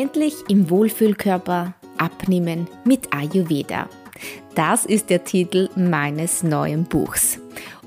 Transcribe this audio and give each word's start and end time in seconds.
Endlich 0.00 0.34
im 0.48 0.70
Wohlfühlkörper 0.70 1.74
abnehmen 1.98 2.66
mit 2.86 3.12
Ayurveda. 3.12 3.86
Das 4.54 4.86
ist 4.86 5.10
der 5.10 5.24
Titel 5.24 5.68
meines 5.76 6.42
neuen 6.42 6.84
Buchs. 6.84 7.38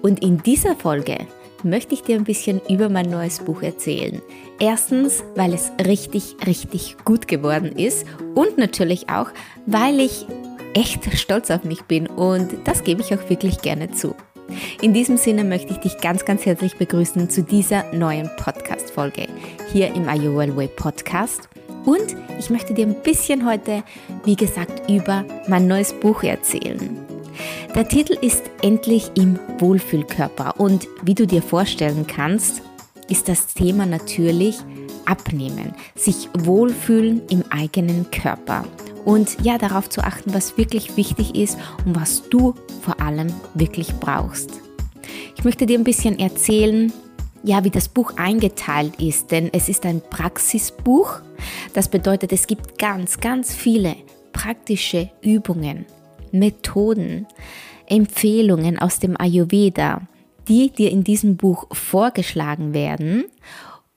Und 0.04 0.22
in 0.22 0.38
dieser 0.44 0.76
Folge 0.76 1.18
möchte 1.64 1.96
ich 1.96 2.04
dir 2.04 2.16
ein 2.16 2.24
bisschen 2.24 2.62
über 2.70 2.88
mein 2.88 3.10
neues 3.10 3.40
Buch 3.40 3.64
erzählen. 3.64 4.22
Erstens, 4.60 5.24
weil 5.36 5.56
es 5.56 5.72
richtig, 5.88 6.36
richtig 6.46 6.98
gut 7.04 7.28
geworden 7.28 7.72
ist 7.72 8.06
und 8.36 8.60
natürlich 8.60 9.10
auch, 9.10 9.32
weil 9.66 10.00
ich 10.00 10.28
echt 10.76 11.18
stolz 11.18 11.50
auf 11.50 11.64
mich 11.64 11.82
bin 11.86 12.06
und 12.06 12.56
das 12.66 12.84
gebe 12.84 13.02
ich 13.02 13.12
auch 13.16 13.28
wirklich 13.28 13.64
gerne 13.64 13.90
zu. 13.90 14.14
In 14.84 14.94
diesem 14.94 15.18
Sinne 15.18 15.44
möchte 15.44 15.72
ich 15.72 15.80
dich 15.80 15.98
ganz, 15.98 16.26
ganz 16.26 16.46
herzlich 16.46 16.78
begrüßen 16.78 17.32
zu 17.32 17.42
dieser 17.42 17.92
neuen 17.92 18.30
Podcast-Folge 18.38 19.26
hier 19.72 19.88
im 19.96 20.08
Ayurveda 20.08 20.72
Podcast. 20.76 21.50
Und 21.86 22.16
ich 22.40 22.50
möchte 22.50 22.74
dir 22.74 22.86
ein 22.86 23.02
bisschen 23.02 23.46
heute, 23.46 23.84
wie 24.26 24.36
gesagt, 24.36 24.90
über 24.90 25.26
mein 25.48 25.68
neues 25.68 25.94
Buch 25.94 26.24
erzählen. 26.24 26.98
Der 27.76 27.88
Titel 27.88 28.18
ist 28.22 28.44
Endlich 28.62 29.12
im 29.16 29.40
Wohlfühlkörper 29.60 30.60
und 30.60 30.88
wie 31.02 31.16
du 31.16 31.26
dir 31.26 31.42
vorstellen 31.42 32.06
kannst, 32.08 32.62
ist 33.10 33.28
das 33.28 33.48
Thema 33.48 33.86
natürlich 33.86 34.58
Abnehmen, 35.06 35.74
sich 35.96 36.30
wohlfühlen 36.34 37.22
im 37.30 37.44
eigenen 37.50 38.10
Körper 38.12 38.64
und 39.04 39.38
ja 39.44 39.58
darauf 39.58 39.90
zu 39.90 40.02
achten, 40.02 40.34
was 40.34 40.58
wirklich 40.58 40.96
wichtig 40.96 41.36
ist 41.36 41.58
und 41.86 42.00
was 42.00 42.30
du 42.30 42.56
vor 42.82 43.02
allem 43.02 43.28
wirklich 43.54 43.94
brauchst. 44.00 44.52
Ich 45.36 45.44
möchte 45.44 45.66
dir 45.66 45.78
ein 45.78 45.84
bisschen 45.84 46.20
erzählen, 46.20 46.94
ja, 47.44 47.64
wie 47.64 47.70
das 47.70 47.90
Buch 47.90 48.14
eingeteilt 48.16 49.02
ist, 49.02 49.32
denn 49.32 49.50
es 49.54 49.70
ist 49.70 49.86
ein 49.86 50.02
Praxisbuch. 50.02 51.20
Das 51.74 51.90
bedeutet, 51.90 52.32
es 52.32 52.48
gibt 52.48 52.80
ganz, 52.80 53.20
ganz 53.20 53.54
viele 53.54 53.96
praktische 54.32 55.10
Übungen, 55.22 55.86
Methoden, 56.32 57.28
Empfehlungen 57.86 58.80
aus 58.80 59.00
dem 59.00 59.20
Ayurveda, 59.20 60.02
die 60.48 60.70
dir 60.70 60.90
in 60.90 61.04
diesem 61.04 61.38
Buch 61.38 61.68
vorgeschlagen 61.72 62.74
werden. 62.74 63.26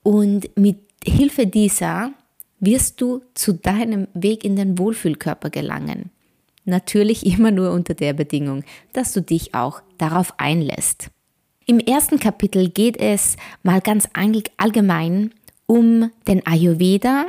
Und 0.03 0.55
mit 0.57 0.79
Hilfe 1.03 1.47
dieser 1.47 2.11
wirst 2.59 3.01
du 3.01 3.21
zu 3.33 3.53
deinem 3.53 4.07
Weg 4.13 4.43
in 4.43 4.55
den 4.55 4.77
Wohlfühlkörper 4.77 5.49
gelangen. 5.49 6.11
Natürlich 6.65 7.25
immer 7.37 7.51
nur 7.51 7.71
unter 7.71 7.93
der 7.93 8.13
Bedingung, 8.13 8.63
dass 8.93 9.13
du 9.13 9.21
dich 9.21 9.53
auch 9.55 9.81
darauf 9.97 10.33
einlässt. 10.37 11.09
Im 11.69 11.81
ersten 11.81 12.17
Kapitel 12.17 12.69
geht 12.69 12.95
es 12.95 13.35
mal 13.61 13.81
ganz 13.81 14.07
allgemein 14.13 15.33
um 15.65 16.09
den 16.25 16.47
Ayurveda 16.47 17.25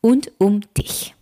und 0.00 0.32
um 0.38 0.62
dich. 0.78 1.14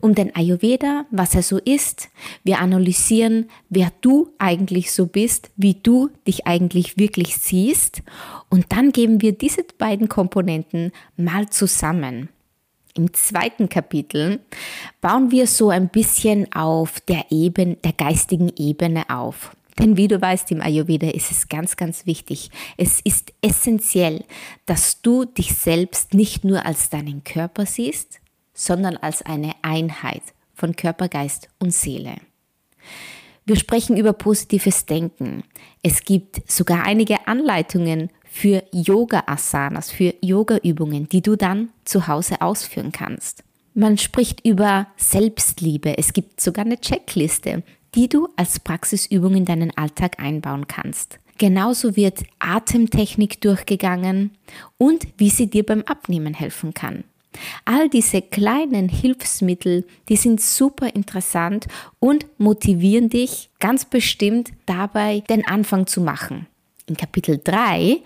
Um 0.00 0.14
den 0.14 0.34
Ayurveda, 0.34 1.04
was 1.10 1.34
er 1.34 1.42
so 1.42 1.58
ist. 1.58 2.08
Wir 2.42 2.60
analysieren, 2.60 3.50
wer 3.68 3.92
du 4.00 4.32
eigentlich 4.38 4.90
so 4.92 5.04
bist, 5.04 5.50
wie 5.56 5.74
du 5.74 6.08
dich 6.26 6.46
eigentlich 6.46 6.96
wirklich 6.96 7.36
siehst. 7.36 8.02
Und 8.48 8.72
dann 8.72 8.92
geben 8.92 9.20
wir 9.20 9.32
diese 9.32 9.62
beiden 9.76 10.08
Komponenten 10.08 10.92
mal 11.18 11.50
zusammen. 11.50 12.30
Im 12.96 13.12
zweiten 13.12 13.68
Kapitel 13.68 14.40
bauen 15.02 15.30
wir 15.30 15.46
so 15.46 15.68
ein 15.68 15.90
bisschen 15.90 16.50
auf 16.54 17.00
der 17.00 17.26
Ebene, 17.28 17.76
der 17.84 17.92
geistigen 17.92 18.50
Ebene 18.56 19.10
auf. 19.10 19.54
Denn 19.78 19.96
wie 19.96 20.08
du 20.08 20.20
weißt, 20.20 20.50
im 20.52 20.60
Ayurveda 20.60 21.08
ist 21.08 21.30
es 21.30 21.48
ganz, 21.48 21.76
ganz 21.76 22.06
wichtig. 22.06 22.50
Es 22.76 23.00
ist 23.00 23.32
essentiell, 23.42 24.24
dass 24.66 25.02
du 25.02 25.24
dich 25.24 25.54
selbst 25.54 26.14
nicht 26.14 26.44
nur 26.44 26.64
als 26.64 26.90
deinen 26.90 27.24
Körper 27.24 27.66
siehst, 27.66 28.20
sondern 28.52 28.96
als 28.96 29.22
eine 29.22 29.52
Einheit 29.62 30.22
von 30.54 30.76
Körper, 30.76 31.08
Geist 31.08 31.48
und 31.58 31.72
Seele. 31.72 32.16
Wir 33.46 33.56
sprechen 33.56 33.96
über 33.96 34.14
positives 34.14 34.86
Denken. 34.86 35.42
Es 35.82 36.04
gibt 36.04 36.50
sogar 36.50 36.84
einige 36.84 37.26
Anleitungen 37.26 38.10
für 38.24 38.62
Yoga-Asanas, 38.72 39.90
für 39.90 40.14
Yoga-Übungen, 40.22 41.08
die 41.08 41.20
du 41.20 41.36
dann 41.36 41.70
zu 41.84 42.06
Hause 42.06 42.40
ausführen 42.40 42.90
kannst. 42.90 43.44
Man 43.74 43.98
spricht 43.98 44.46
über 44.46 44.86
Selbstliebe. 44.96 45.98
Es 45.98 46.12
gibt 46.12 46.40
sogar 46.40 46.64
eine 46.64 46.80
Checkliste, 46.80 47.64
die 47.94 48.08
du 48.08 48.28
als 48.36 48.60
Praxisübung 48.60 49.34
in 49.34 49.44
deinen 49.44 49.76
Alltag 49.76 50.18
einbauen 50.18 50.66
kannst. 50.66 51.18
Genauso 51.38 51.96
wird 51.96 52.22
Atemtechnik 52.38 53.40
durchgegangen 53.40 54.30
und 54.78 55.06
wie 55.16 55.30
sie 55.30 55.48
dir 55.48 55.64
beim 55.64 55.82
Abnehmen 55.82 56.34
helfen 56.34 56.74
kann. 56.74 57.04
All 57.64 57.88
diese 57.88 58.22
kleinen 58.22 58.88
Hilfsmittel, 58.88 59.84
die 60.08 60.16
sind 60.16 60.40
super 60.40 60.94
interessant 60.94 61.66
und 61.98 62.26
motivieren 62.38 63.08
dich 63.08 63.50
ganz 63.58 63.84
bestimmt 63.84 64.52
dabei, 64.66 65.24
den 65.28 65.44
Anfang 65.44 65.88
zu 65.88 66.00
machen. 66.00 66.46
In 66.86 66.96
Kapitel 66.96 67.40
3 67.42 68.02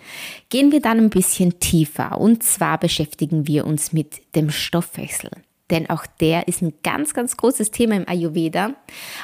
gehen 0.49 0.73
wir 0.73 0.81
dann 0.81 0.99
ein 0.99 1.11
bisschen 1.11 1.59
tiefer 1.59 2.19
und 2.19 2.43
zwar 2.43 2.79
beschäftigen 2.79 3.47
wir 3.47 3.67
uns 3.67 3.93
mit 3.93 4.23
dem 4.35 4.51
Stoffwechsel 4.51 5.31
denn 5.71 5.91
auch 5.91 6.07
der 6.21 6.49
ist 6.49 6.63
ein 6.63 6.73
ganz, 6.83 7.15
ganz 7.15 7.37
großes 7.37 7.71
Thema 7.71 7.97
im 7.97 8.09
Ayurveda. 8.09 8.75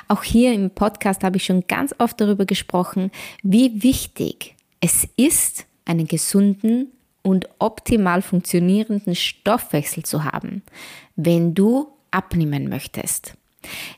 Auch 0.08 0.22
hier 0.22 0.52
im 0.52 0.70
Podcast 0.70 1.24
habe 1.24 1.38
ich 1.38 1.44
schon 1.44 1.66
ganz 1.66 1.94
oft 1.98 2.20
darüber 2.20 2.44
gesprochen, 2.44 3.10
wie 3.42 3.82
wichtig 3.82 4.54
es 4.80 5.08
ist, 5.16 5.66
einen 5.84 6.06
gesunden 6.06 6.92
und 7.22 7.48
optimal 7.58 8.22
funktionierenden 8.22 9.14
Stoffwechsel 9.14 10.04
zu 10.04 10.24
haben, 10.24 10.62
wenn 11.16 11.54
du 11.54 11.88
abnehmen 12.10 12.68
möchtest. 12.68 13.34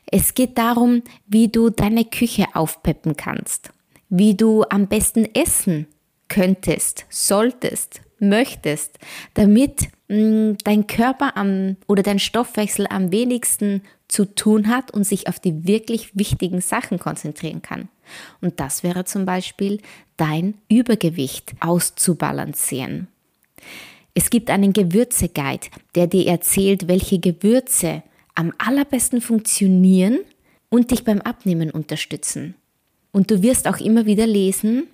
Es 0.05 0.33
geht 0.33 0.57
darum, 0.57 1.03
wie 1.27 1.49
du 1.49 1.69
deine 1.69 2.05
Küche 2.05 2.45
aufpeppen 2.53 3.17
kannst, 3.17 3.71
wie 4.09 4.35
du 4.35 4.63
am 4.69 4.87
besten 4.87 5.25
essen 5.35 5.87
könntest, 6.29 7.05
solltest, 7.09 8.01
möchtest, 8.19 8.99
damit 9.33 9.89
mh, 10.07 10.17
mm, 10.17 10.57
dein 10.63 10.87
Körper 10.87 11.37
am, 11.37 11.77
oder 11.87 12.03
dein 12.03 12.19
Stoffwechsel 12.19 12.87
am 12.89 13.11
wenigsten 13.11 13.81
zu 14.07 14.25
tun 14.25 14.69
hat 14.69 14.91
und 14.91 15.03
sich 15.03 15.27
auf 15.27 15.39
die 15.39 15.67
wirklich 15.67 16.15
wichtigen 16.17 16.61
Sachen 16.61 16.99
konzentrieren 16.99 17.61
kann. 17.61 17.89
Und 18.41 18.59
das 18.59 18.83
wäre 18.83 19.05
zum 19.05 19.25
Beispiel 19.25 19.81
dein 20.15 20.55
Übergewicht 20.69 21.53
auszubalancieren. 21.59 23.07
Es 24.13 24.29
gibt 24.29 24.49
einen 24.49 24.73
Gewürze-Guide, 24.73 25.67
der 25.93 26.07
dir 26.07 26.25
erzählt, 26.27 26.87
welche 26.87 27.19
Gewürze 27.19 28.01
am 28.33 28.53
allerbesten 28.57 29.21
funktionieren 29.21 30.19
und 30.69 30.91
dich 30.91 31.03
beim 31.03 31.21
Abnehmen 31.21 31.69
unterstützen. 31.69 32.55
Und 33.11 33.29
du 33.29 33.41
wirst 33.41 33.67
auch 33.67 33.79
immer 33.79 34.05
wieder 34.05 34.27
lesen, 34.27 34.87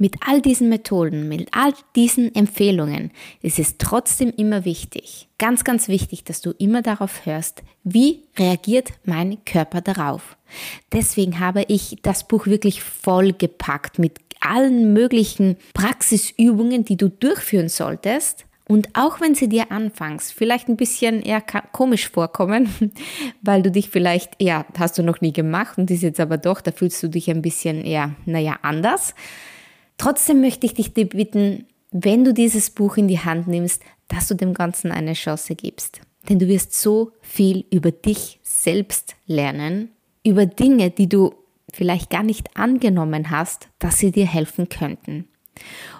mit 0.00 0.16
all 0.26 0.40
diesen 0.40 0.70
Methoden, 0.70 1.28
mit 1.28 1.48
all 1.52 1.74
diesen 1.94 2.34
Empfehlungen 2.34 3.10
ist 3.42 3.58
es 3.58 3.76
trotzdem 3.76 4.32
immer 4.34 4.64
wichtig, 4.64 5.28
ganz, 5.38 5.62
ganz 5.62 5.88
wichtig, 5.88 6.24
dass 6.24 6.40
du 6.40 6.52
immer 6.52 6.80
darauf 6.80 7.26
hörst, 7.26 7.62
wie 7.84 8.22
reagiert 8.38 8.92
mein 9.04 9.44
Körper 9.44 9.82
darauf. 9.82 10.38
Deswegen 10.90 11.38
habe 11.38 11.64
ich 11.68 11.98
das 12.02 12.26
Buch 12.26 12.46
wirklich 12.46 12.82
vollgepackt 12.82 13.98
mit 13.98 14.18
allen 14.40 14.94
möglichen 14.94 15.56
Praxisübungen, 15.74 16.86
die 16.86 16.96
du 16.96 17.10
durchführen 17.10 17.68
solltest. 17.68 18.46
Und 18.66 18.88
auch 18.94 19.20
wenn 19.20 19.34
sie 19.34 19.48
dir 19.48 19.70
anfangs 19.70 20.30
vielleicht 20.30 20.68
ein 20.68 20.76
bisschen 20.76 21.20
eher 21.20 21.42
komisch 21.72 22.08
vorkommen, 22.08 22.92
weil 23.42 23.62
du 23.62 23.70
dich 23.70 23.90
vielleicht, 23.90 24.40
ja, 24.40 24.64
hast 24.78 24.96
du 24.96 25.02
noch 25.02 25.20
nie 25.20 25.34
gemacht 25.34 25.76
und 25.76 25.90
ist 25.90 26.02
jetzt 26.02 26.20
aber 26.20 26.38
doch, 26.38 26.62
da 26.62 26.72
fühlst 26.72 27.02
du 27.02 27.08
dich 27.08 27.28
ein 27.28 27.42
bisschen 27.42 27.84
eher, 27.84 28.14
naja, 28.24 28.58
anders 28.62 29.14
Trotzdem 30.00 30.40
möchte 30.40 30.64
ich 30.64 30.72
dich 30.72 30.94
bitten, 30.94 31.66
wenn 31.90 32.24
du 32.24 32.32
dieses 32.32 32.70
Buch 32.70 32.96
in 32.96 33.06
die 33.06 33.18
Hand 33.18 33.48
nimmst, 33.48 33.82
dass 34.08 34.28
du 34.28 34.34
dem 34.34 34.54
Ganzen 34.54 34.92
eine 34.92 35.12
Chance 35.12 35.54
gibst. 35.54 36.00
Denn 36.26 36.38
du 36.38 36.48
wirst 36.48 36.72
so 36.72 37.12
viel 37.20 37.66
über 37.70 37.90
dich 37.90 38.40
selbst 38.42 39.14
lernen, 39.26 39.90
über 40.24 40.46
Dinge, 40.46 40.90
die 40.90 41.06
du 41.06 41.34
vielleicht 41.70 42.08
gar 42.08 42.22
nicht 42.22 42.56
angenommen 42.56 43.28
hast, 43.28 43.68
dass 43.78 43.98
sie 43.98 44.10
dir 44.10 44.26
helfen 44.26 44.70
könnten. 44.70 45.28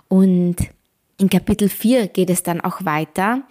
Und 0.08 0.56
in 1.20 1.28
Kapitel 1.28 1.68
4 1.68 2.08
geht 2.08 2.30
es 2.30 2.42
dann 2.42 2.62
auch 2.62 2.84
weiter 2.84 3.42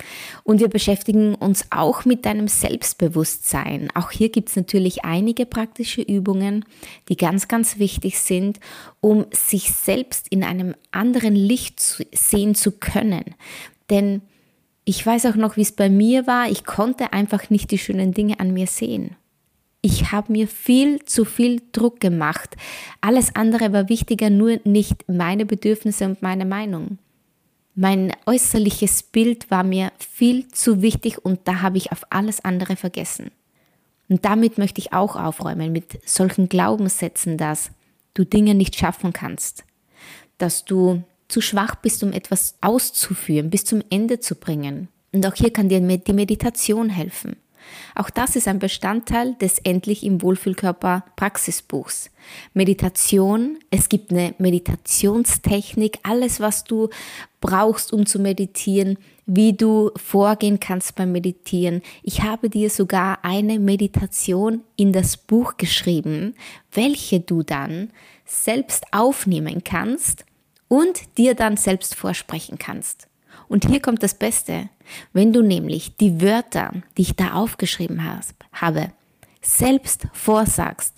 und 0.43 0.59
wir 0.59 0.69
beschäftigen 0.69 1.35
uns 1.35 1.65
auch 1.69 2.03
mit 2.03 2.25
deinem 2.25 2.47
Selbstbewusstsein. 2.47 3.89
Auch 3.93 4.09
hier 4.09 4.29
gibt 4.29 4.49
es 4.49 4.55
natürlich 4.55 5.05
einige 5.05 5.45
praktische 5.45 6.01
Übungen, 6.01 6.65
die 7.09 7.15
ganz, 7.15 7.47
ganz 7.47 7.77
wichtig 7.77 8.17
sind, 8.19 8.59
um 9.01 9.27
sich 9.31 9.71
selbst 9.71 10.27
in 10.29 10.43
einem 10.43 10.73
anderen 10.91 11.35
Licht 11.35 11.79
sehen 12.11 12.55
zu 12.55 12.71
können. 12.71 13.35
Denn 13.91 14.23
ich 14.83 15.05
weiß 15.05 15.27
auch 15.27 15.35
noch, 15.35 15.55
wie 15.55 15.61
es 15.61 15.71
bei 15.71 15.89
mir 15.89 16.25
war. 16.25 16.49
Ich 16.49 16.65
konnte 16.65 17.13
einfach 17.13 17.51
nicht 17.51 17.69
die 17.69 17.77
schönen 17.77 18.13
Dinge 18.13 18.39
an 18.39 18.51
mir 18.51 18.65
sehen. 18.65 19.15
Ich 19.81 20.11
habe 20.11 20.31
mir 20.31 20.47
viel 20.47 21.05
zu 21.05 21.23
viel 21.23 21.61
Druck 21.71 21.99
gemacht. 21.99 22.57
Alles 22.99 23.35
andere 23.35 23.71
war 23.71 23.89
wichtiger, 23.89 24.31
nur 24.31 24.59
nicht 24.63 25.07
meine 25.07 25.45
Bedürfnisse 25.45 26.05
und 26.05 26.23
meine 26.23 26.45
Meinung. 26.45 26.97
Mein 27.81 28.11
äußerliches 28.25 29.03
Bild 29.03 29.49
war 29.49 29.63
mir 29.63 29.93
viel 29.99 30.49
zu 30.49 30.81
wichtig 30.81 31.23
und 31.23 31.39
da 31.45 31.61
habe 31.61 31.77
ich 31.77 31.93
auf 31.93 32.01
alles 32.09 32.43
andere 32.43 32.75
vergessen. 32.75 33.31
Und 34.09 34.25
damit 34.25 34.57
möchte 34.57 34.81
ich 34.81 34.91
auch 34.91 35.15
aufräumen 35.15 35.71
mit 35.71 35.97
solchen 36.05 36.49
Glaubenssätzen, 36.49 37.37
dass 37.37 37.71
du 38.15 38.25
Dinge 38.25 38.53
nicht 38.53 38.75
schaffen 38.75 39.13
kannst, 39.13 39.63
dass 40.39 40.65
du 40.65 41.03
zu 41.29 41.39
schwach 41.39 41.75
bist, 41.75 42.03
um 42.03 42.11
etwas 42.11 42.55
auszuführen, 42.59 43.49
bis 43.49 43.63
zum 43.63 43.81
Ende 43.89 44.19
zu 44.19 44.35
bringen. 44.35 44.89
Und 45.13 45.25
auch 45.25 45.35
hier 45.35 45.53
kann 45.53 45.69
dir 45.69 45.79
die 45.79 46.13
Meditation 46.13 46.89
helfen. 46.89 47.37
Auch 47.95 48.09
das 48.09 48.35
ist 48.35 48.47
ein 48.47 48.59
Bestandteil 48.59 49.35
des 49.35 49.59
Endlich 49.59 50.03
im 50.03 50.21
Wohlfühlkörper 50.21 51.03
Praxisbuchs. 51.15 52.11
Meditation, 52.53 53.59
es 53.69 53.89
gibt 53.89 54.11
eine 54.11 54.35
Meditationstechnik, 54.37 55.99
alles, 56.03 56.39
was 56.39 56.63
du 56.63 56.89
brauchst, 57.41 57.93
um 57.93 58.05
zu 58.05 58.19
meditieren, 58.19 58.97
wie 59.25 59.53
du 59.53 59.91
vorgehen 59.95 60.59
kannst 60.59 60.95
beim 60.95 61.11
Meditieren. 61.11 61.81
Ich 62.03 62.21
habe 62.23 62.49
dir 62.49 62.69
sogar 62.69 63.19
eine 63.23 63.59
Meditation 63.59 64.61
in 64.75 64.91
das 64.91 65.17
Buch 65.17 65.57
geschrieben, 65.57 66.35
welche 66.71 67.19
du 67.19 67.43
dann 67.43 67.91
selbst 68.25 68.85
aufnehmen 68.91 69.63
kannst 69.63 70.25
und 70.67 71.17
dir 71.17 71.35
dann 71.35 71.57
selbst 71.57 71.95
vorsprechen 71.95 72.57
kannst. 72.57 73.08
Und 73.49 73.67
hier 73.67 73.81
kommt 73.81 74.01
das 74.03 74.13
Beste. 74.13 74.69
Wenn 75.11 75.33
du 75.33 75.41
nämlich 75.41 75.97
die 75.97 76.21
Wörter, 76.21 76.71
die 76.97 77.01
ich 77.01 77.15
da 77.15 77.33
aufgeschrieben 77.33 78.01
habe, 78.53 78.93
selbst 79.41 80.07
vorsagst, 80.13 80.95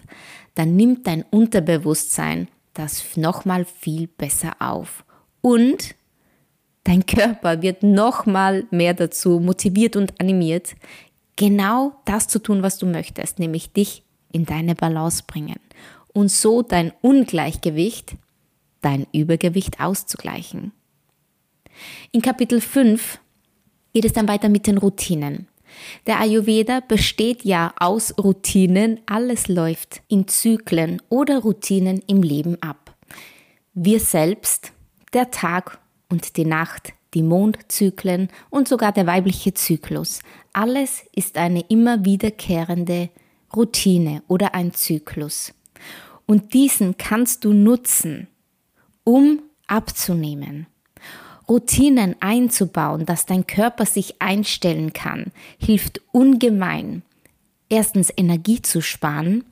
dann 0.53 0.75
nimmt 0.75 1.07
dein 1.07 1.23
Unterbewusstsein 1.23 2.49
das 2.73 3.17
nochmal 3.17 3.65
viel 3.65 4.07
besser 4.07 4.53
auf. 4.59 5.03
Und 5.41 5.95
dein 6.83 7.05
Körper 7.05 7.61
wird 7.61 7.83
nochmal 7.83 8.65
mehr 8.69 8.93
dazu 8.93 9.39
motiviert 9.39 9.95
und 9.95 10.19
animiert, 10.19 10.75
genau 11.35 11.93
das 12.05 12.27
zu 12.27 12.39
tun, 12.39 12.63
was 12.63 12.77
du 12.77 12.85
möchtest, 12.85 13.39
nämlich 13.39 13.71
dich 13.71 14.03
in 14.31 14.45
deine 14.45 14.75
Balance 14.75 15.23
bringen 15.25 15.59
und 16.13 16.29
so 16.29 16.61
dein 16.61 16.91
Ungleichgewicht, 17.01 18.15
dein 18.81 19.07
Übergewicht 19.13 19.79
auszugleichen. 19.79 20.73
In 22.11 22.21
Kapitel 22.21 22.61
5 22.61 23.19
geht 23.93 24.05
es 24.05 24.13
dann 24.13 24.27
weiter 24.27 24.49
mit 24.49 24.67
den 24.67 24.77
Routinen. 24.77 25.47
Der 26.05 26.19
Ayurveda 26.19 26.81
besteht 26.81 27.43
ja 27.43 27.73
aus 27.79 28.13
Routinen, 28.17 28.99
alles 29.05 29.47
läuft 29.47 30.01
in 30.07 30.27
Zyklen 30.27 31.01
oder 31.09 31.39
Routinen 31.39 32.01
im 32.07 32.23
Leben 32.23 32.61
ab. 32.61 32.95
Wir 33.73 33.99
selbst, 33.99 34.73
der 35.13 35.31
Tag 35.31 35.79
und 36.09 36.35
die 36.37 36.45
Nacht, 36.45 36.93
die 37.13 37.23
Mondzyklen 37.23 38.29
und 38.49 38.67
sogar 38.67 38.91
der 38.91 39.07
weibliche 39.07 39.53
Zyklus, 39.53 40.19
alles 40.53 41.03
ist 41.15 41.37
eine 41.37 41.61
immer 41.69 42.05
wiederkehrende 42.05 43.09
Routine 43.55 44.23
oder 44.27 44.53
ein 44.53 44.73
Zyklus. 44.73 45.53
Und 46.25 46.53
diesen 46.53 46.97
kannst 46.97 47.43
du 47.43 47.53
nutzen, 47.53 48.27
um 49.03 49.41
abzunehmen. 49.67 50.67
Routinen 51.51 52.15
einzubauen, 52.21 53.05
dass 53.05 53.25
dein 53.25 53.45
Körper 53.45 53.85
sich 53.85 54.21
einstellen 54.21 54.93
kann, 54.93 55.33
hilft 55.57 55.99
ungemein. 56.13 57.01
Erstens 57.67 58.09
Energie 58.15 58.61
zu 58.61 58.81
sparen 58.81 59.43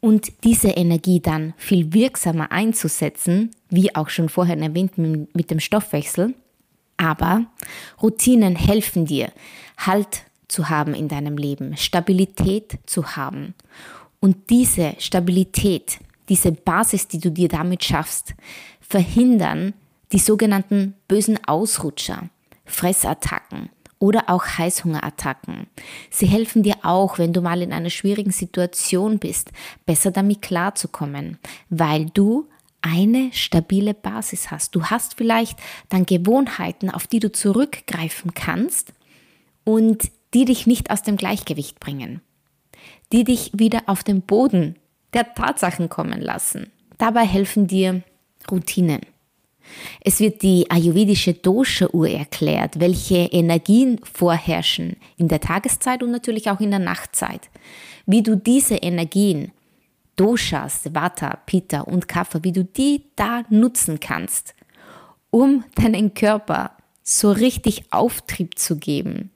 und 0.00 0.44
diese 0.44 0.68
Energie 0.68 1.20
dann 1.20 1.54
viel 1.56 1.94
wirksamer 1.94 2.52
einzusetzen, 2.52 3.50
wie 3.70 3.94
auch 3.94 4.10
schon 4.10 4.28
vorher 4.28 4.58
erwähnt 4.58 4.98
mit 4.98 5.50
dem 5.50 5.58
Stoffwechsel. 5.58 6.34
Aber 6.98 7.46
Routinen 8.02 8.54
helfen 8.54 9.06
dir, 9.06 9.32
Halt 9.78 10.24
zu 10.48 10.68
haben 10.68 10.92
in 10.92 11.08
deinem 11.08 11.38
Leben, 11.38 11.78
Stabilität 11.78 12.78
zu 12.84 13.16
haben. 13.16 13.54
Und 14.20 14.50
diese 14.50 14.96
Stabilität, 14.98 15.98
diese 16.28 16.52
Basis, 16.52 17.08
die 17.08 17.20
du 17.20 17.30
dir 17.30 17.48
damit 17.48 17.84
schaffst, 17.84 18.34
verhindern 18.80 19.72
die 20.12 20.18
sogenannten 20.18 20.94
bösen 21.06 21.38
Ausrutscher, 21.46 22.28
Fressattacken 22.64 23.70
oder 23.98 24.28
auch 24.28 24.44
Heißhungerattacken. 24.44 25.66
Sie 26.10 26.26
helfen 26.26 26.62
dir 26.62 26.76
auch, 26.82 27.18
wenn 27.18 27.32
du 27.32 27.40
mal 27.40 27.62
in 27.62 27.72
einer 27.72 27.90
schwierigen 27.90 28.30
Situation 28.30 29.18
bist, 29.18 29.50
besser 29.86 30.10
damit 30.10 30.42
klarzukommen, 30.42 31.38
weil 31.68 32.06
du 32.06 32.48
eine 32.80 33.32
stabile 33.32 33.94
Basis 33.94 34.50
hast. 34.50 34.74
Du 34.74 34.84
hast 34.84 35.14
vielleicht 35.14 35.58
dann 35.88 36.06
Gewohnheiten, 36.06 36.90
auf 36.90 37.06
die 37.06 37.18
du 37.18 37.32
zurückgreifen 37.32 38.34
kannst 38.34 38.92
und 39.64 40.10
die 40.34 40.44
dich 40.44 40.66
nicht 40.66 40.90
aus 40.90 41.02
dem 41.02 41.16
Gleichgewicht 41.16 41.80
bringen, 41.80 42.20
die 43.12 43.24
dich 43.24 43.50
wieder 43.54 43.82
auf 43.86 44.04
den 44.04 44.22
Boden 44.22 44.76
der 45.12 45.34
Tatsachen 45.34 45.88
kommen 45.88 46.20
lassen. 46.20 46.70
Dabei 46.98 47.24
helfen 47.24 47.66
dir 47.66 48.02
Routinen. 48.50 49.00
Es 50.00 50.20
wird 50.20 50.42
die 50.42 50.70
ayurvedische 50.70 51.34
Dosha-Uhr 51.34 52.08
erklärt, 52.08 52.80
welche 52.80 53.16
Energien 53.16 54.00
vorherrschen 54.04 54.96
in 55.16 55.28
der 55.28 55.40
Tageszeit 55.40 56.02
und 56.02 56.10
natürlich 56.10 56.50
auch 56.50 56.60
in 56.60 56.70
der 56.70 56.78
Nachtzeit. 56.78 57.50
Wie 58.06 58.22
du 58.22 58.36
diese 58.36 58.76
Energien, 58.76 59.52
Doshas, 60.16 60.92
Vata, 60.92 61.38
Pitta 61.46 61.82
und 61.82 62.08
Kapha, 62.08 62.40
wie 62.42 62.52
du 62.52 62.64
die 62.64 63.04
da 63.16 63.42
nutzen 63.50 64.00
kannst, 64.00 64.54
um 65.30 65.64
deinen 65.76 66.14
Körper 66.14 66.72
so 67.02 67.30
richtig 67.30 67.92
Auftrieb 67.92 68.58
zu 68.58 68.76
geben. 68.76 69.30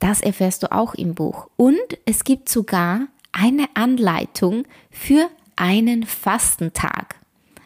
Das 0.00 0.20
erfährst 0.20 0.62
du 0.62 0.72
auch 0.72 0.94
im 0.94 1.14
Buch. 1.14 1.48
Und 1.56 1.78
es 2.04 2.24
gibt 2.24 2.48
sogar 2.48 3.06
eine 3.32 3.66
Anleitung 3.74 4.64
für 4.90 5.28
einen 5.56 6.04
Fastentag 6.04 7.19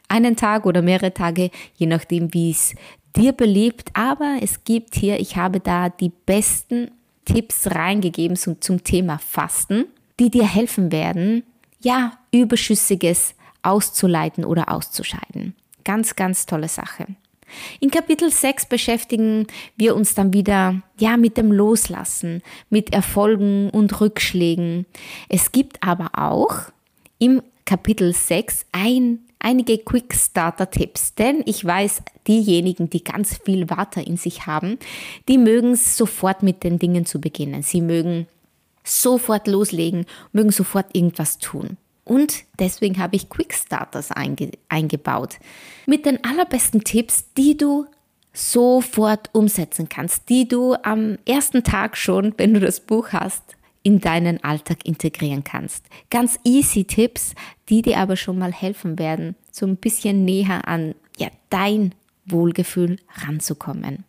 einen 0.08 0.36
Tag 0.36 0.66
oder 0.66 0.82
mehrere 0.82 1.14
Tage, 1.14 1.50
je 1.74 1.86
nachdem, 1.86 2.32
wie 2.34 2.50
es 2.50 2.74
dir 3.16 3.32
beliebt. 3.32 3.90
Aber 3.94 4.38
es 4.40 4.64
gibt 4.64 4.94
hier, 4.94 5.20
ich 5.20 5.36
habe 5.36 5.60
da 5.60 5.88
die 5.88 6.12
besten 6.26 6.90
Tipps 7.24 7.70
reingegeben 7.70 8.36
zum, 8.36 8.84
Thema 8.84 9.18
Fasten, 9.18 9.86
die 10.20 10.30
dir 10.30 10.46
helfen 10.46 10.92
werden, 10.92 11.42
ja, 11.80 12.18
Überschüssiges 12.32 13.34
auszuleiten 13.62 14.44
oder 14.44 14.70
auszuscheiden. 14.70 15.54
Ganz, 15.84 16.16
ganz 16.16 16.46
tolle 16.46 16.68
Sache. 16.68 17.06
In 17.80 17.90
Kapitel 17.90 18.30
6 18.30 18.66
beschäftigen 18.66 19.46
wir 19.76 19.94
uns 19.94 20.14
dann 20.14 20.32
wieder 20.32 20.82
ja 20.98 21.16
mit 21.16 21.36
dem 21.36 21.52
Loslassen, 21.52 22.42
mit 22.70 22.92
Erfolgen 22.92 23.70
und 23.70 24.00
Rückschlägen. 24.00 24.86
Es 25.28 25.52
gibt 25.52 25.82
aber 25.82 26.10
auch 26.14 26.56
im 27.18 27.42
Kapitel 27.64 28.12
6 28.12 28.66
ein 28.72 29.20
einige 29.38 29.78
Quick 29.78 30.14
Starter 30.14 30.70
Tipps, 30.70 31.14
denn 31.14 31.42
ich 31.46 31.64
weiß, 31.64 32.02
diejenigen, 32.26 32.88
die 32.90 33.04
ganz 33.04 33.38
viel 33.44 33.68
Water 33.70 34.06
in 34.06 34.16
sich 34.16 34.46
haben, 34.46 34.78
die 35.28 35.38
mögen 35.38 35.76
sofort 35.76 36.42
mit 36.42 36.64
den 36.64 36.78
Dingen 36.78 37.04
zu 37.04 37.20
beginnen. 37.20 37.62
Sie 37.62 37.80
mögen 37.80 38.26
sofort 38.82 39.46
loslegen, 39.46 40.06
mögen 40.32 40.50
sofort 40.50 40.86
irgendwas 40.94 41.38
tun. 41.38 41.76
Und 42.04 42.44
deswegen 42.58 42.98
habe 42.98 43.16
ich 43.16 43.30
Quick 43.30 43.54
Starters 43.54 44.10
einge 44.10 44.50
eingebaut. 44.68 45.38
Mit 45.86 46.04
den 46.04 46.22
allerbesten 46.22 46.84
Tipps, 46.84 47.32
die 47.36 47.56
du 47.56 47.86
sofort 48.32 49.30
umsetzen 49.32 49.88
kannst, 49.88 50.28
die 50.28 50.48
du 50.48 50.74
am 50.82 51.18
ersten 51.26 51.62
Tag 51.62 51.96
schon, 51.96 52.34
wenn 52.36 52.52
du 52.52 52.60
das 52.60 52.80
Buch 52.80 53.08
hast, 53.12 53.56
in 53.84 54.00
deinen 54.00 54.42
Alltag 54.42 54.84
integrieren 54.84 55.44
kannst. 55.44 55.84
Ganz 56.10 56.40
easy 56.42 56.84
Tipps, 56.84 57.34
die 57.68 57.82
dir 57.82 57.98
aber 57.98 58.16
schon 58.16 58.38
mal 58.38 58.52
helfen 58.52 58.98
werden, 58.98 59.36
so 59.52 59.66
ein 59.66 59.76
bisschen 59.76 60.24
näher 60.24 60.66
an 60.66 60.96
ja, 61.18 61.28
dein 61.50 61.94
Wohlgefühl 62.24 62.98
ranzukommen. 63.14 64.04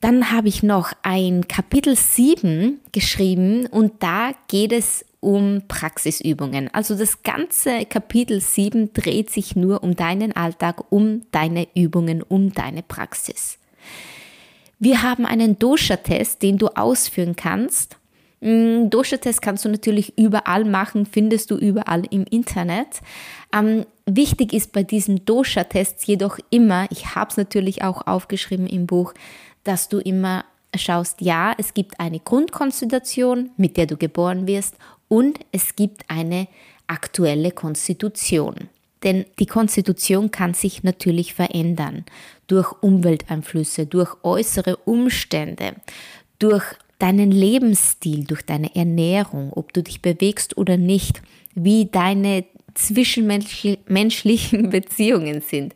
Dann 0.00 0.30
habe 0.30 0.48
ich 0.48 0.62
noch 0.62 0.92
ein 1.02 1.46
Kapitel 1.46 1.94
7 1.94 2.80
geschrieben 2.92 3.66
und 3.66 4.02
da 4.02 4.32
geht 4.48 4.72
es 4.72 5.04
um 5.18 5.62
Praxisübungen. 5.68 6.72
Also 6.72 6.96
das 6.96 7.22
ganze 7.22 7.84
Kapitel 7.84 8.40
7 8.40 8.94
dreht 8.94 9.28
sich 9.28 9.56
nur 9.56 9.82
um 9.82 9.96
deinen 9.96 10.34
Alltag, 10.34 10.90
um 10.90 11.22
deine 11.32 11.68
Übungen, 11.74 12.22
um 12.22 12.52
deine 12.52 12.82
Praxis. 12.82 13.58
Wir 14.82 15.02
haben 15.02 15.26
einen 15.26 15.58
Dosha-Test, 15.58 16.40
den 16.40 16.56
du 16.56 16.68
ausführen 16.68 17.36
kannst. 17.36 17.98
Mm, 18.40 18.88
Dosha-Test 18.88 19.42
kannst 19.42 19.66
du 19.66 19.68
natürlich 19.68 20.16
überall 20.16 20.64
machen, 20.64 21.04
findest 21.04 21.50
du 21.50 21.56
überall 21.56 22.04
im 22.10 22.24
Internet. 22.24 23.02
Ähm, 23.52 23.84
wichtig 24.06 24.54
ist 24.54 24.72
bei 24.72 24.82
diesen 24.82 25.26
Dosha-Tests 25.26 26.06
jedoch 26.06 26.38
immer, 26.48 26.86
ich 26.90 27.14
habe 27.14 27.30
es 27.30 27.36
natürlich 27.36 27.84
auch 27.84 28.06
aufgeschrieben 28.06 28.66
im 28.66 28.86
Buch, 28.86 29.12
dass 29.64 29.90
du 29.90 29.98
immer 29.98 30.46
schaust, 30.74 31.20
ja, 31.20 31.52
es 31.58 31.74
gibt 31.74 32.00
eine 32.00 32.18
Grundkonstitution, 32.18 33.50
mit 33.58 33.76
der 33.76 33.84
du 33.84 33.98
geboren 33.98 34.46
wirst 34.46 34.76
und 35.08 35.40
es 35.52 35.76
gibt 35.76 36.08
eine 36.08 36.48
aktuelle 36.86 37.50
Konstitution. 37.50 38.70
Denn 39.02 39.26
die 39.38 39.46
Konstitution 39.46 40.30
kann 40.30 40.54
sich 40.54 40.82
natürlich 40.82 41.34
verändern 41.34 42.04
durch 42.50 42.72
Umwelteinflüsse, 42.82 43.86
durch 43.86 44.16
äußere 44.24 44.76
Umstände, 44.78 45.76
durch 46.38 46.64
deinen 46.98 47.30
Lebensstil, 47.30 48.24
durch 48.24 48.42
deine 48.42 48.74
Ernährung, 48.74 49.52
ob 49.52 49.72
du 49.72 49.82
dich 49.82 50.02
bewegst 50.02 50.56
oder 50.58 50.76
nicht, 50.76 51.22
wie 51.54 51.86
deine 51.86 52.44
zwischenmenschlichen 52.74 54.70
Beziehungen 54.70 55.40
sind. 55.40 55.74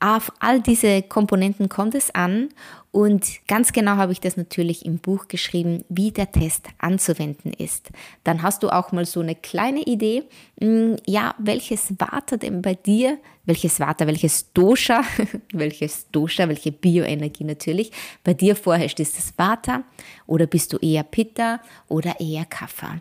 Auf 0.00 0.32
all 0.40 0.60
diese 0.60 1.02
Komponenten 1.02 1.68
kommt 1.68 1.94
es 1.94 2.14
an 2.14 2.48
und 2.90 3.46
ganz 3.46 3.72
genau 3.72 3.92
habe 3.96 4.12
ich 4.12 4.20
das 4.20 4.36
natürlich 4.36 4.86
im 4.86 4.98
Buch 4.98 5.28
geschrieben, 5.28 5.84
wie 5.88 6.10
der 6.10 6.32
Test 6.32 6.68
anzuwenden 6.78 7.52
ist. 7.52 7.90
Dann 8.24 8.42
hast 8.42 8.62
du 8.62 8.70
auch 8.70 8.92
mal 8.92 9.04
so 9.04 9.20
eine 9.20 9.34
kleine 9.34 9.82
Idee, 9.82 10.24
hm, 10.60 10.96
ja, 11.06 11.34
welches 11.38 11.94
Vata 11.98 12.36
denn 12.36 12.62
bei 12.62 12.74
dir, 12.74 13.18
welches 13.44 13.78
Vata, 13.78 14.06
welches 14.06 14.52
Dosha, 14.52 15.02
welches 15.52 16.10
Dosha, 16.10 16.48
welche 16.48 16.72
Bioenergie 16.72 17.44
natürlich 17.44 17.92
bei 18.24 18.34
dir 18.34 18.56
vorherrscht. 18.56 19.00
Ist 19.00 19.18
es 19.18 19.34
Vata 19.36 19.84
oder 20.26 20.46
bist 20.46 20.72
du 20.72 20.78
eher 20.78 21.02
Pitta 21.02 21.60
oder 21.88 22.18
eher 22.20 22.46
Kapha? 22.46 23.00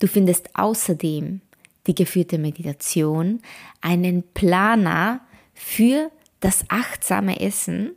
Du 0.00 0.08
findest 0.08 0.50
außerdem 0.54 1.40
die 1.86 1.94
geführte 1.94 2.38
Meditation, 2.38 3.40
einen 3.80 4.22
Planer, 4.34 5.20
für 5.60 6.10
das 6.40 6.64
achtsame 6.68 7.38
Essen, 7.40 7.94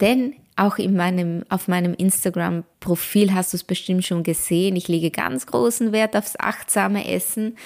denn 0.00 0.34
auch 0.56 0.76
in 0.76 0.94
meinem, 0.94 1.44
auf 1.48 1.68
meinem 1.68 1.94
Instagram-Profil 1.94 3.32
hast 3.32 3.52
du 3.52 3.56
es 3.56 3.64
bestimmt 3.64 4.04
schon 4.04 4.22
gesehen. 4.22 4.76
Ich 4.76 4.88
lege 4.88 5.10
ganz 5.10 5.46
großen 5.46 5.92
Wert 5.92 6.14
aufs 6.16 6.36
achtsame 6.38 7.08
Essen, 7.08 7.56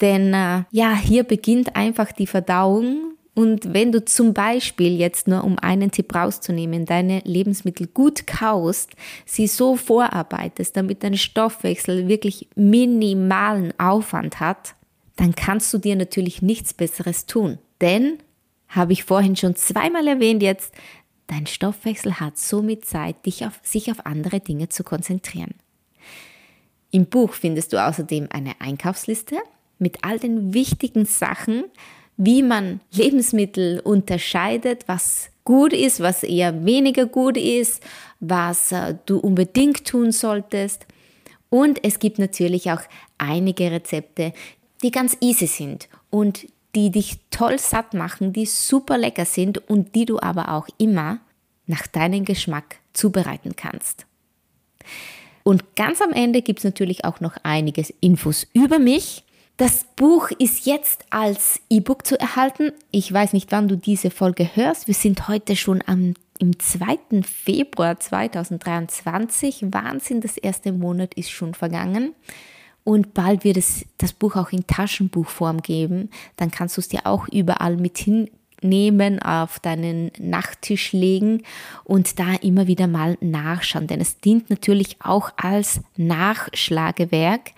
denn 0.00 0.32
äh, 0.32 0.62
ja, 0.70 0.94
hier 0.94 1.24
beginnt 1.24 1.74
einfach 1.74 2.12
die 2.12 2.28
Verdauung. 2.28 3.14
Und 3.34 3.74
wenn 3.74 3.90
du 3.90 4.04
zum 4.04 4.32
Beispiel 4.32 4.96
jetzt 4.96 5.26
nur 5.26 5.42
um 5.42 5.58
einen 5.58 5.90
Tipp 5.90 6.14
rauszunehmen, 6.14 6.86
deine 6.86 7.20
Lebensmittel 7.24 7.88
gut 7.88 8.28
kaust, 8.28 8.92
sie 9.26 9.48
so 9.48 9.74
vorarbeitest, 9.74 10.76
damit 10.76 11.02
dein 11.02 11.16
Stoffwechsel 11.16 12.06
wirklich 12.06 12.48
minimalen 12.54 13.78
Aufwand 13.80 14.38
hat, 14.38 14.76
dann 15.16 15.34
kannst 15.34 15.74
du 15.74 15.78
dir 15.78 15.96
natürlich 15.96 16.42
nichts 16.42 16.72
Besseres 16.72 17.26
tun. 17.26 17.58
Denn 17.80 18.18
habe 18.68 18.92
ich 18.92 19.02
vorhin 19.02 19.34
schon 19.34 19.56
zweimal 19.56 20.06
erwähnt 20.06 20.42
jetzt, 20.42 20.72
dein 21.26 21.46
Stoffwechsel 21.46 22.20
hat 22.20 22.38
somit 22.38 22.84
Zeit, 22.84 23.16
auf, 23.42 23.60
sich 23.62 23.90
auf 23.90 24.06
andere 24.06 24.40
Dinge 24.40 24.68
zu 24.68 24.84
konzentrieren. 24.84 25.54
Im 26.90 27.06
Buch 27.06 27.32
findest 27.32 27.72
du 27.72 27.84
außerdem 27.84 28.28
eine 28.30 28.60
Einkaufsliste 28.60 29.38
mit 29.78 29.98
all 30.02 30.18
den 30.18 30.54
wichtigen 30.54 31.06
Sachen, 31.06 31.64
wie 32.16 32.42
man 32.42 32.80
Lebensmittel 32.92 33.80
unterscheidet, 33.80 34.84
was 34.86 35.30
gut 35.42 35.72
ist, 35.72 36.00
was 36.00 36.22
eher 36.22 36.64
weniger 36.64 37.06
gut 37.06 37.36
ist, 37.36 37.82
was 38.20 38.72
äh, 38.72 38.94
du 39.06 39.18
unbedingt 39.18 39.84
tun 39.84 40.12
solltest. 40.12 40.86
Und 41.50 41.84
es 41.84 41.98
gibt 41.98 42.18
natürlich 42.18 42.70
auch 42.70 42.80
einige 43.18 43.70
Rezepte, 43.70 44.32
die 44.82 44.90
ganz 44.90 45.16
easy 45.20 45.46
sind 45.46 45.88
und 46.10 46.46
die 46.74 46.90
dich 46.90 47.18
toll 47.30 47.58
satt 47.58 47.94
machen, 47.94 48.32
die 48.32 48.46
super 48.46 48.98
lecker 48.98 49.24
sind 49.24 49.58
und 49.68 49.94
die 49.94 50.06
du 50.06 50.20
aber 50.20 50.50
auch 50.50 50.68
immer 50.78 51.20
nach 51.66 51.86
deinem 51.86 52.24
Geschmack 52.24 52.76
zubereiten 52.92 53.56
kannst. 53.56 54.06
Und 55.42 55.76
ganz 55.76 56.00
am 56.00 56.12
Ende 56.12 56.42
gibt 56.42 56.60
es 56.60 56.64
natürlich 56.64 57.04
auch 57.04 57.20
noch 57.20 57.36
einiges 57.42 57.92
Infos 58.00 58.46
über 58.52 58.78
mich. 58.78 59.24
Das 59.56 59.84
Buch 59.94 60.30
ist 60.38 60.66
jetzt 60.66 61.04
als 61.10 61.60
E-Book 61.70 62.06
zu 62.06 62.18
erhalten. 62.18 62.72
Ich 62.90 63.12
weiß 63.12 63.32
nicht, 63.34 63.52
wann 63.52 63.68
du 63.68 63.76
diese 63.76 64.10
Folge 64.10 64.56
hörst. 64.56 64.88
Wir 64.88 64.94
sind 64.94 65.28
heute 65.28 65.54
schon 65.54 65.82
am, 65.86 66.14
im 66.40 66.58
2. 66.58 67.22
Februar 67.22 68.00
2023. 68.00 69.66
Wahnsinn, 69.70 70.20
das 70.20 70.38
erste 70.38 70.72
Monat 70.72 71.14
ist 71.14 71.30
schon 71.30 71.54
vergangen. 71.54 72.14
Und 72.84 73.14
bald 73.14 73.44
wird 73.44 73.56
es 73.56 73.86
das 73.96 74.12
Buch 74.12 74.36
auch 74.36 74.52
in 74.52 74.66
Taschenbuchform 74.66 75.62
geben. 75.62 76.10
Dann 76.36 76.50
kannst 76.50 76.76
du 76.76 76.82
es 76.82 76.88
dir 76.88 77.06
auch 77.06 77.26
überall 77.28 77.76
mit 77.76 77.96
hinnehmen, 77.96 79.20
auf 79.22 79.58
deinen 79.58 80.12
Nachttisch 80.18 80.92
legen 80.92 81.42
und 81.84 82.18
da 82.18 82.34
immer 82.34 82.66
wieder 82.66 82.86
mal 82.86 83.16
nachschauen. 83.22 83.86
Denn 83.86 84.02
es 84.02 84.20
dient 84.20 84.50
natürlich 84.50 84.98
auch 85.00 85.30
als 85.36 85.80
Nachschlagewerk. 85.96 87.52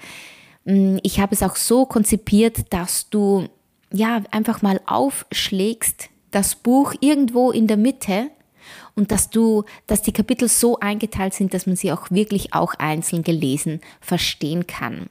Mm, 0.64 0.98
ich 1.02 1.18
habe 1.18 1.34
es 1.34 1.42
auch 1.42 1.56
so 1.56 1.86
konzipiert, 1.86 2.72
dass 2.72 3.10
du 3.10 3.48
ja 3.92 4.22
einfach 4.30 4.62
mal 4.62 4.80
aufschlägst, 4.86 6.08
das 6.30 6.54
Buch 6.54 6.94
irgendwo 7.00 7.50
in 7.50 7.66
der 7.66 7.76
Mitte 7.76 8.30
und 8.94 9.10
dass 9.12 9.30
du, 9.30 9.64
dass 9.86 10.02
die 10.02 10.12
Kapitel 10.12 10.48
so 10.48 10.78
eingeteilt 10.80 11.34
sind, 11.34 11.54
dass 11.54 11.66
man 11.66 11.76
sie 11.76 11.92
auch 11.92 12.10
wirklich 12.10 12.52
auch 12.52 12.74
einzeln 12.74 13.22
gelesen 13.22 13.80
verstehen 14.00 14.66
kann. 14.66 15.08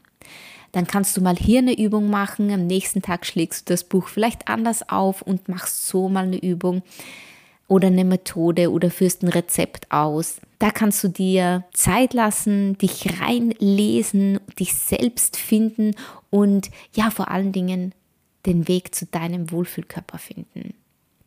Dann 0.72 0.88
kannst 0.88 1.16
du 1.16 1.22
mal 1.22 1.38
hier 1.38 1.60
eine 1.60 1.78
Übung 1.78 2.10
machen, 2.10 2.52
am 2.52 2.68
nächsten 2.68 3.02
Tag 3.02 3.26
schlägst 3.26 3.70
du 3.70 3.74
das 3.74 3.86
Buch 3.86 4.10
vielleicht 4.10 4.48
anders 4.48 4.90
auf 4.90 5.22
und 5.22 5.48
machst 5.48 5.88
so 5.88 6.10
mal 6.10 6.26
eine 6.26 6.38
Übung 6.38 6.84
oder 7.68 7.88
eine 7.88 8.04
Methode 8.04 8.72
oder 8.72 8.92
führst 8.92 9.24
ein 9.24 9.30
Rezept 9.30 9.92
aus. 9.92 10.40
Da 10.60 10.72
kannst 10.72 11.04
du 11.04 11.08
dir 11.08 11.64
Zeit 11.74 12.14
lassen, 12.14 12.78
dich 12.78 13.22
reinlesen, 13.22 14.40
dich 14.60 14.74
selbst 14.76 15.38
finden 15.38 15.96
und 16.30 16.70
ja, 16.94 17.10
vor 17.10 17.32
allen 17.32 17.52
Dingen 17.52 17.94
den 18.46 18.68
Weg 18.68 18.94
zu 18.94 19.06
deinem 19.06 19.52
Wohlfühlkörper 19.52 20.18
finden. 20.18 20.74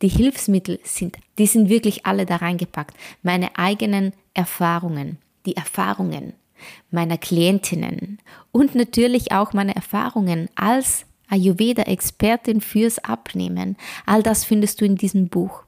Die 0.01 0.07
Hilfsmittel 0.07 0.79
sind, 0.83 1.17
die 1.37 1.47
sind 1.47 1.69
wirklich 1.69 2.05
alle 2.05 2.25
da 2.25 2.37
reingepackt. 2.37 2.95
Meine 3.21 3.57
eigenen 3.57 4.13
Erfahrungen, 4.33 5.17
die 5.45 5.57
Erfahrungen 5.57 6.33
meiner 6.91 7.17
Klientinnen 7.17 8.19
und 8.51 8.75
natürlich 8.75 9.31
auch 9.31 9.53
meine 9.53 9.75
Erfahrungen 9.75 10.49
als 10.55 11.05
Ayurveda-Expertin 11.29 12.61
fürs 12.61 12.99
Abnehmen. 12.99 13.77
All 14.05 14.23
das 14.23 14.43
findest 14.43 14.81
du 14.81 14.85
in 14.85 14.95
diesem 14.95 15.29
Buch. 15.29 15.63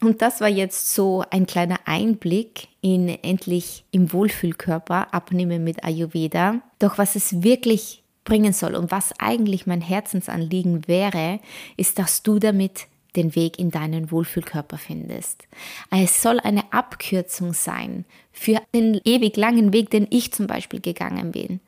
Und 0.00 0.22
das 0.22 0.40
war 0.40 0.48
jetzt 0.48 0.94
so 0.94 1.24
ein 1.30 1.46
kleiner 1.46 1.78
Einblick 1.84 2.68
in 2.80 3.08
endlich 3.08 3.84
im 3.90 4.12
Wohlfühlkörper 4.12 5.12
abnehmen 5.12 5.62
mit 5.62 5.84
Ayurveda. 5.84 6.60
Doch 6.78 6.96
was 6.96 7.16
es 7.16 7.42
wirklich 7.42 8.02
bringen 8.24 8.52
soll 8.52 8.74
und 8.74 8.90
was 8.90 9.12
eigentlich 9.18 9.66
mein 9.66 9.82
Herzensanliegen 9.82 10.88
wäre, 10.88 11.40
ist, 11.76 11.98
dass 11.98 12.22
du 12.22 12.38
damit 12.38 12.86
den 13.16 13.34
Weg 13.34 13.58
in 13.58 13.70
deinen 13.70 14.10
Wohlfühlkörper 14.10 14.78
findest. 14.78 15.44
Es 15.90 16.22
soll 16.22 16.40
eine 16.40 16.72
Abkürzung 16.72 17.52
sein 17.52 18.04
für 18.32 18.60
den 18.74 19.00
ewig 19.04 19.36
langen 19.36 19.72
Weg, 19.72 19.90
den 19.90 20.06
ich 20.10 20.32
zum 20.32 20.46
Beispiel 20.46 20.80
gegangen 20.80 21.32
bin. 21.32 21.60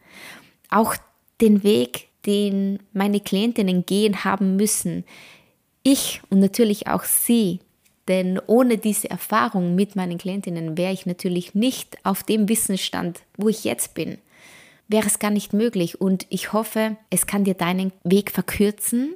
Auch 0.71 0.97
den 1.41 1.63
Weg, 1.63 2.09
den 2.27 2.79
meine 2.93 3.21
Klientinnen 3.21 3.85
gehen 3.85 4.25
haben 4.25 4.57
müssen. 4.57 5.05
Ich 5.83 6.21
und 6.31 6.39
natürlich 6.39 6.87
auch 6.87 7.05
sie. 7.05 7.61
Denn 8.09 8.41
ohne 8.47 8.79
diese 8.79 9.11
Erfahrung 9.11 9.75
mit 9.75 9.95
meinen 9.95 10.19
Klientinnen 10.19 10.77
wäre 10.77 10.93
ich 10.93 11.07
natürlich 11.07 11.55
nicht 11.55 11.99
auf 12.05 12.23
dem 12.23 12.49
Wissensstand, 12.49 13.21
wo 13.37 13.49
ich 13.49 13.65
jetzt 13.65 13.95
bin. 13.95 14.19
Wäre 14.89 15.07
es 15.07 15.21
gar 15.21 15.31
nicht 15.31 15.53
möglich. 15.53 16.01
Und 16.01 16.27
ich 16.29 16.53
hoffe, 16.53 16.97
es 17.11 17.27
kann 17.27 17.45
dir 17.45 17.55
deinen 17.55 17.93
Weg 18.03 18.31
verkürzen 18.33 19.15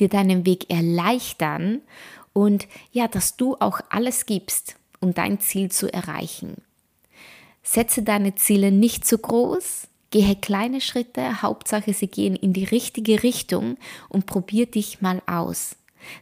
dir 0.00 0.08
deinen 0.08 0.46
Weg 0.46 0.70
erleichtern 0.70 1.82
und 2.32 2.68
ja, 2.92 3.08
dass 3.08 3.36
du 3.36 3.56
auch 3.60 3.80
alles 3.88 4.26
gibst, 4.26 4.76
um 5.00 5.14
dein 5.14 5.40
Ziel 5.40 5.70
zu 5.70 5.92
erreichen. 5.92 6.62
Setze 7.62 8.02
deine 8.02 8.34
Ziele 8.34 8.70
nicht 8.70 9.06
zu 9.06 9.18
groß, 9.18 9.88
gehe 10.10 10.36
kleine 10.36 10.80
Schritte, 10.80 11.42
Hauptsache 11.42 11.92
sie 11.94 12.08
gehen 12.08 12.36
in 12.36 12.52
die 12.52 12.64
richtige 12.64 13.22
Richtung 13.22 13.76
und 14.08 14.26
probier 14.26 14.66
dich 14.66 15.00
mal 15.00 15.22
aus. 15.26 15.76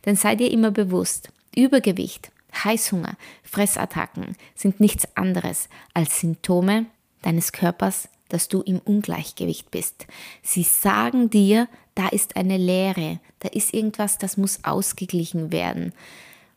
Denn 0.06 0.16
sei 0.16 0.36
dir 0.36 0.50
immer 0.50 0.70
bewusst, 0.70 1.30
Übergewicht 1.54 2.30
Heißhunger, 2.62 3.16
Fressattacken 3.42 4.36
sind 4.54 4.80
nichts 4.80 5.08
anderes 5.16 5.68
als 5.92 6.20
Symptome 6.20 6.86
deines 7.22 7.52
Körpers, 7.52 8.08
dass 8.28 8.48
du 8.48 8.62
im 8.62 8.78
Ungleichgewicht 8.78 9.70
bist. 9.70 10.06
Sie 10.42 10.62
sagen 10.62 11.30
dir, 11.30 11.68
da 11.94 12.08
ist 12.08 12.36
eine 12.36 12.56
Leere, 12.56 13.20
da 13.40 13.48
ist 13.48 13.74
irgendwas, 13.74 14.18
das 14.18 14.36
muss 14.36 14.64
ausgeglichen 14.64 15.52
werden. 15.52 15.92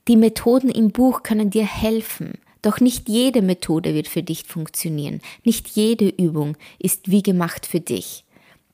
Die 0.08 0.16
Methoden 0.16 0.70
im 0.70 0.92
Buch 0.92 1.24
können 1.24 1.50
dir 1.50 1.66
helfen, 1.66 2.34
doch 2.62 2.80
nicht 2.80 3.08
jede 3.08 3.42
Methode 3.42 3.94
wird 3.94 4.08
für 4.08 4.24
dich 4.24 4.44
funktionieren. 4.44 5.22
Nicht 5.44 5.68
jede 5.70 6.10
Übung 6.10 6.58
ist 6.80 7.12
wie 7.12 7.24
gemacht 7.24 7.66
für 7.66 7.80
dich. 7.80 8.26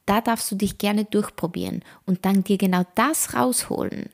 Da 0.06 0.22
darfst 0.22 0.52
du 0.52 0.56
dich 0.56 0.78
gerne 0.78 1.06
durchprobieren 1.06 1.84
und 2.06 2.26
dann 2.26 2.44
dir 2.44 2.58
genau 2.58 2.84
das 2.96 3.34
rausholen, 3.34 4.10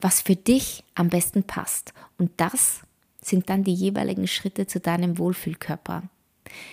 was 0.00 0.20
für 0.20 0.36
dich 0.36 0.84
am 0.94 1.08
besten 1.08 1.42
passt. 1.42 1.92
Und 2.18 2.30
das 2.36 2.80
sind 3.22 3.50
dann 3.50 3.64
die 3.64 3.74
jeweiligen 3.74 4.26
Schritte 4.26 4.66
zu 4.66 4.80
deinem 4.80 5.18
Wohlfühlkörper. 5.18 6.04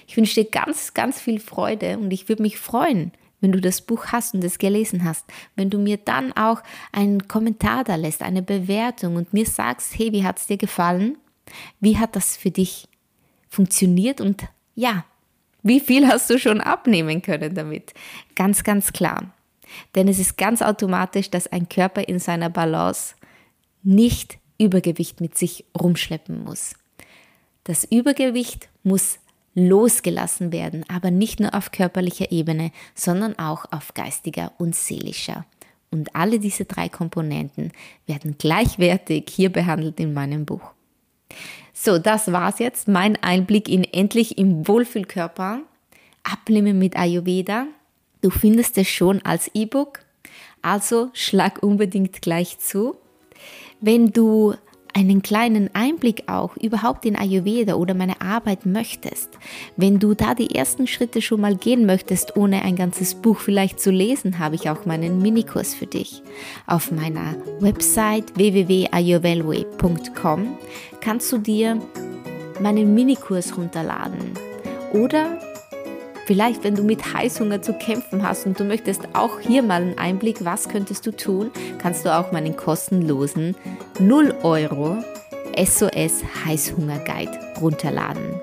Ich 0.07 0.17
wünsche 0.17 0.43
dir 0.43 0.49
ganz, 0.49 0.93
ganz 0.93 1.19
viel 1.19 1.39
Freude 1.39 1.97
und 1.97 2.11
ich 2.11 2.29
würde 2.29 2.41
mich 2.41 2.57
freuen, 2.57 3.11
wenn 3.39 3.51
du 3.51 3.61
das 3.61 3.81
Buch 3.81 4.07
hast 4.07 4.33
und 4.33 4.43
es 4.43 4.57
gelesen 4.57 5.03
hast, 5.03 5.25
wenn 5.55 5.69
du 5.69 5.77
mir 5.77 5.97
dann 5.97 6.33
auch 6.33 6.61
einen 6.91 7.27
Kommentar 7.27 7.83
da 7.83 7.95
lässt, 7.95 8.23
eine 8.23 8.41
Bewertung 8.41 9.15
und 9.15 9.33
mir 9.33 9.45
sagst, 9.45 9.97
hey, 9.97 10.11
wie 10.11 10.23
hat 10.23 10.39
es 10.39 10.47
dir 10.47 10.57
gefallen? 10.57 11.17
Wie 11.79 11.97
hat 11.97 12.15
das 12.15 12.35
für 12.35 12.51
dich 12.51 12.87
funktioniert 13.49 14.21
und 14.21 14.43
ja, 14.75 15.05
wie 15.63 15.79
viel 15.79 16.07
hast 16.07 16.29
du 16.29 16.39
schon 16.39 16.61
abnehmen 16.61 17.21
können 17.21 17.53
damit? 17.53 17.93
Ganz, 18.35 18.63
ganz 18.63 18.93
klar. 18.93 19.33
Denn 19.95 20.07
es 20.07 20.19
ist 20.19 20.37
ganz 20.37 20.61
automatisch, 20.61 21.29
dass 21.29 21.47
ein 21.47 21.67
Körper 21.67 22.07
in 22.07 22.19
seiner 22.19 22.49
Balance 22.49 23.15
nicht 23.83 24.39
Übergewicht 24.57 25.21
mit 25.21 25.37
sich 25.37 25.65
rumschleppen 25.79 26.43
muss. 26.43 26.75
Das 27.63 27.83
Übergewicht 27.83 28.69
muss 28.83 29.19
losgelassen 29.57 30.51
werden, 30.51 30.85
aber 30.87 31.09
nicht 31.09 31.39
nur 31.39 31.55
auf 31.55 31.71
körperlicher 31.71 32.31
Ebene, 32.31 32.71
sondern 32.93 33.39
auch 33.39 33.65
auf 33.71 33.95
geistiger 33.95 34.51
und 34.59 34.75
seelischer. 34.75 35.45
Und 35.89 36.15
alle 36.15 36.37
diese 36.37 36.65
drei 36.65 36.89
Komponenten 36.89 37.71
werden 38.05 38.35
gleichwertig 38.37 39.25
hier 39.31 39.51
behandelt 39.51 39.99
in 39.99 40.13
meinem 40.13 40.45
Buch. 40.45 40.61
So, 41.73 41.97
das 41.97 42.31
war's 42.31 42.59
jetzt. 42.59 42.87
Mein 42.87 43.15
Einblick 43.23 43.67
in 43.67 43.83
endlich 43.83 44.37
im 44.37 44.67
Wohlfühlkörper. 44.67 45.61
Abnehmen 46.23 46.77
mit 46.77 46.95
Ayurveda. 46.95 47.65
Du 48.21 48.29
findest 48.29 48.77
es 48.77 48.87
schon 48.87 49.23
als 49.23 49.49
E-Book. 49.55 50.01
Also 50.61 51.09
schlag 51.13 51.63
unbedingt 51.63 52.21
gleich 52.21 52.59
zu. 52.59 52.95
Wenn 53.79 54.11
du 54.11 54.53
einen 54.97 55.21
kleinen 55.21 55.69
Einblick 55.73 56.23
auch 56.25 56.57
überhaupt 56.57 57.05
in 57.05 57.15
Ayurveda 57.15 57.75
oder 57.75 57.93
meine 57.93 58.19
Arbeit 58.19 58.65
möchtest, 58.65 59.29
wenn 59.75 59.99
du 59.99 60.15
da 60.15 60.33
die 60.33 60.55
ersten 60.55 60.87
Schritte 60.87 61.21
schon 61.21 61.39
mal 61.39 61.55
gehen 61.55 61.85
möchtest, 61.85 62.35
ohne 62.35 62.63
ein 62.63 62.75
ganzes 62.75 63.13
Buch 63.13 63.37
vielleicht 63.37 63.79
zu 63.79 63.91
lesen, 63.91 64.39
habe 64.39 64.55
ich 64.55 64.71
auch 64.71 64.87
meinen 64.87 65.21
Minikurs 65.21 65.75
für 65.75 65.85
dich. 65.85 66.23
Auf 66.65 66.91
meiner 66.91 67.35
Website 67.59 68.35
www.ayurvelway.com 68.37 70.57
kannst 70.99 71.31
du 71.31 71.37
dir 71.37 71.79
meinen 72.59 72.95
Minikurs 72.95 73.55
runterladen 73.55 74.31
oder 74.93 75.37
Vielleicht, 76.27 76.65
wenn 76.65 76.75
du 76.75 76.83
mit 76.83 77.13
Heißhunger 77.13 77.61
zu 77.61 77.71
kämpfen 77.71 78.21
hast 78.21 78.45
und 78.45 78.59
du 78.59 78.65
möchtest 78.65 79.07
auch 79.13 79.39
hier 79.39 79.63
mal 79.63 79.81
einen 79.81 79.97
Einblick, 79.97 80.43
was 80.43 80.67
könntest 80.67 81.07
du 81.07 81.15
tun, 81.15 81.51
kannst 81.81 82.05
du 82.05 82.13
auch 82.13 82.33
meinen 82.33 82.57
kostenlosen 82.57 83.55
0 84.01 84.35
Euro 84.43 84.97
SOS 85.57 86.25
Heißhunger 86.43 86.99
Guide 86.99 87.31
runterladen. 87.61 88.41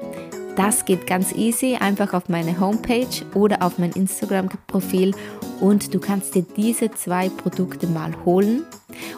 Das 0.57 0.87
geht 0.87 1.07
ganz 1.07 1.33
easy, 1.33 1.77
einfach 1.79 2.15
auf 2.15 2.31
meine 2.31 2.59
Homepage 2.59 3.07
oder 3.35 3.61
auf 3.61 3.79
mein 3.79 3.91
Instagram-Profil 3.91 5.15
und 5.61 5.93
du 5.93 6.01
kannst 6.01 6.35
dir 6.35 6.47
diese 6.57 6.91
zwei 6.93 7.29
Produkte 7.29 7.87
mal 7.87 8.15
holen. 8.25 8.65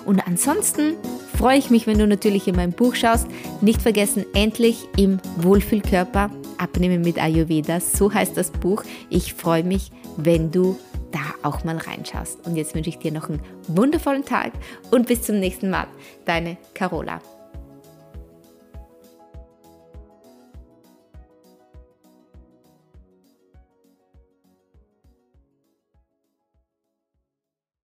Und 0.04 0.26
ansonsten 0.26 0.94
freue 1.38 1.58
ich 1.58 1.70
mich, 1.70 1.86
wenn 1.86 1.98
du 1.98 2.06
natürlich 2.08 2.48
in 2.48 2.56
mein 2.56 2.72
Buch 2.72 2.96
schaust. 2.96 3.28
Nicht 3.60 3.80
vergessen, 3.80 4.24
endlich 4.34 4.88
im 4.96 5.20
Wohlfühlkörper 5.36 6.30
Abnehmen 6.58 7.02
mit 7.02 7.18
Ayurveda. 7.18 7.80
So 7.80 8.12
heißt 8.12 8.36
das 8.36 8.50
Buch. 8.50 8.82
Ich 9.10 9.34
freue 9.34 9.64
mich, 9.64 9.90
wenn 10.16 10.50
du 10.50 10.78
da 11.12 11.48
auch 11.48 11.64
mal 11.64 11.76
reinschaust. 11.78 12.46
Und 12.46 12.56
jetzt 12.56 12.74
wünsche 12.74 12.90
ich 12.90 12.98
dir 12.98 13.12
noch 13.12 13.28
einen 13.28 13.40
wundervollen 13.68 14.24
Tag 14.24 14.52
und 14.90 15.06
bis 15.06 15.22
zum 15.22 15.40
nächsten 15.40 15.70
Mal. 15.70 15.86
Deine 16.24 16.56
Carola. 16.74 17.20